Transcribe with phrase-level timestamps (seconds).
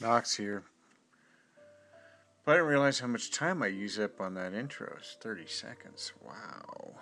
[0.00, 0.62] Knox here.
[2.44, 4.94] But I didn't realize how much time I use up on that intro.
[4.98, 6.12] It's 30 seconds.
[6.24, 6.94] Wow.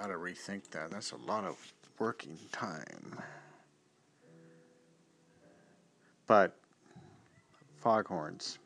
[0.00, 0.90] I to rethink that.
[0.90, 1.56] That's a lot of
[1.98, 3.20] working time.
[6.26, 6.56] But
[7.80, 8.58] foghorns.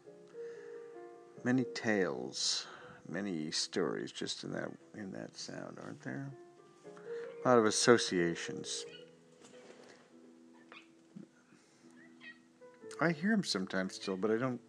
[1.45, 2.66] Many tales,
[3.09, 6.30] many stories just in that in that sound, aren't there?
[7.45, 8.85] A lot of associations.
[13.02, 14.61] I hear them sometimes still, but I don't.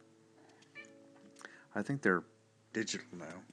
[1.76, 2.24] I think they're
[2.74, 3.44] digital now.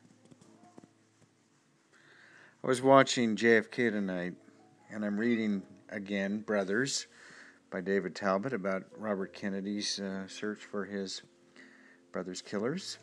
[2.64, 4.32] I was watching JFK tonight,
[4.90, 7.08] and I'm reading again Brothers
[7.70, 11.20] by David Talbot about Robert Kennedy's uh, search for his
[12.10, 12.96] brother's killers.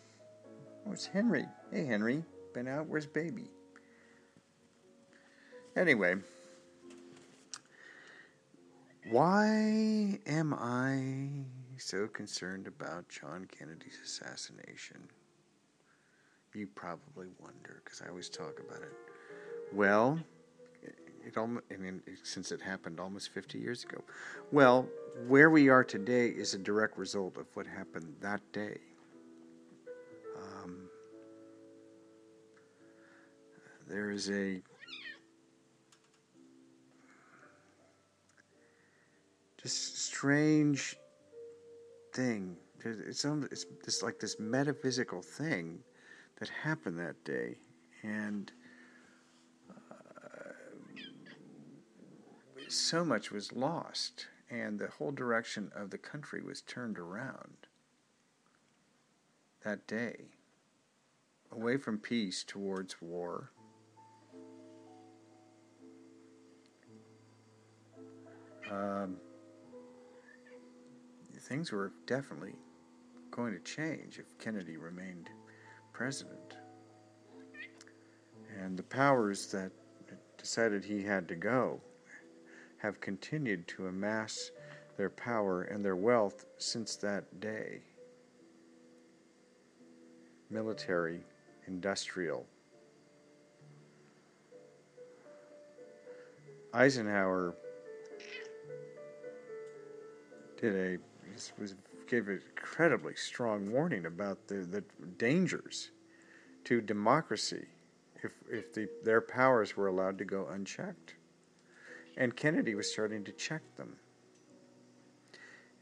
[0.87, 1.45] Oh, it's Henry.
[1.71, 2.23] Hey, Henry.
[2.55, 2.87] Been out?
[2.87, 3.51] Where's baby?
[5.75, 6.15] Anyway,
[9.11, 11.45] why am I
[11.79, 15.01] so concerned about John Kennedy's assassination?
[16.53, 18.93] You probably wonder because I always talk about it.
[19.73, 20.19] Well,
[21.27, 24.01] it almost, I mean, since it happened almost 50 years ago.
[24.51, 24.87] Well,
[25.27, 28.77] where we are today is a direct result of what happened that day.
[30.37, 30.89] Um,
[33.87, 34.61] there is a
[39.61, 40.95] just strange
[42.17, 42.57] thing.
[42.83, 45.79] It's, it's it's like this metaphysical thing
[46.39, 47.57] that happened that day,
[48.03, 48.51] and
[49.69, 50.53] uh,
[52.67, 57.67] so much was lost, and the whole direction of the country was turned around
[59.63, 60.25] that day,
[61.51, 63.51] away from peace towards war.
[68.71, 69.17] Um,
[71.47, 72.55] things were definitely
[73.31, 75.29] going to change if Kennedy remained
[75.93, 76.57] president.
[78.59, 79.71] And the powers that
[80.37, 81.79] decided he had to go
[82.77, 84.51] have continued to amass
[84.97, 87.79] their power and their wealth since that day.
[90.49, 91.21] Military,
[91.65, 92.45] industrial.
[96.73, 97.55] Eisenhower
[100.59, 100.97] did a
[101.59, 101.75] was
[102.07, 104.81] gave an incredibly strong warning about the, the
[105.17, 105.91] dangers
[106.63, 107.65] to democracy
[108.23, 111.15] if if the, their powers were allowed to go unchecked.
[112.17, 113.95] And Kennedy was starting to check them.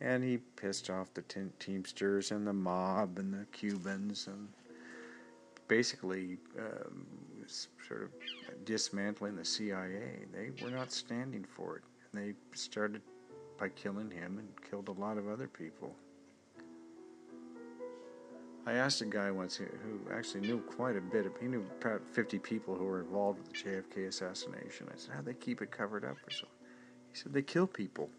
[0.02, 1.24] And he pissed off the
[1.60, 4.50] Teamsters and the mob and the Cubans and
[5.70, 7.06] basically um,
[7.88, 8.10] sort of
[8.66, 10.26] dismantling the CIA.
[10.34, 11.84] They were not standing for it.
[12.12, 13.02] And they started
[13.58, 15.96] by killing him and killed a lot of other people.
[18.68, 19.68] I asked a guy once who,
[20.12, 21.26] actually knew quite a bit.
[21.40, 24.88] He knew about 50 people who were involved with the JFK assassination.
[24.92, 26.48] I said, "How they keep it covered up?" Or so.
[27.12, 28.10] He said, "They kill people,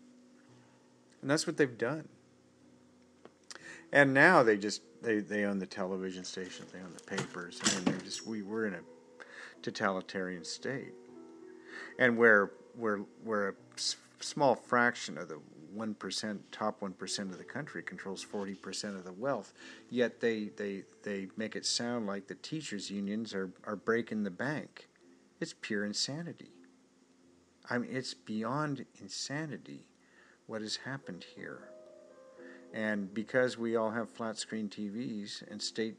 [1.20, 2.08] and that's what they've done."
[3.92, 7.60] And now they just they, they own the television stations, they own the papers.
[7.74, 8.80] Mean, they're just we we're in a
[9.62, 10.94] totalitarian state,
[11.98, 13.54] and where where where a
[14.20, 15.40] small fraction of the
[15.76, 19.52] 1%, top 1% of the country controls 40% of the wealth.
[19.90, 24.30] Yet they, they, they make it sound like the teachers' unions are, are breaking the
[24.30, 24.88] bank.
[25.40, 26.50] It's pure insanity.
[27.68, 29.88] I mean, it's beyond insanity
[30.46, 31.68] what has happened here.
[32.72, 35.96] And because we all have flat screen TVs and state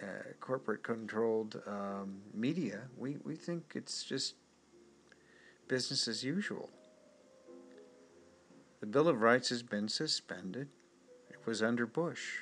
[0.00, 4.34] uh, corporate controlled um, media, we, we think it's just
[5.68, 6.70] business as usual.
[8.80, 10.68] The Bill of Rights has been suspended.
[11.30, 12.40] It was under Bush.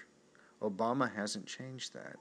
[0.60, 2.16] Obama hasn't changed that.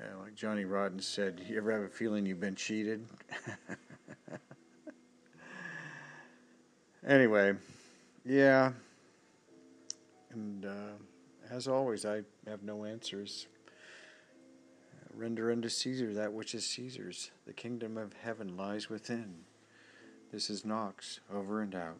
[0.00, 3.06] Uh, like Johnny Rotten said, you ever have a feeling you've been cheated?
[7.06, 7.54] anyway,
[8.24, 8.72] yeah.
[10.32, 10.94] And uh,
[11.50, 13.46] as always, I have no answers.
[15.14, 17.30] Render unto Caesar that which is Caesar's.
[17.46, 19.44] The kingdom of heaven lies within.
[20.32, 21.98] This is Knox, over and out.